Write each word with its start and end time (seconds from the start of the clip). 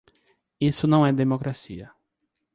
Isso 0.59 0.87
não 0.87 1.05
é 1.05 1.13
democracia 1.13 1.91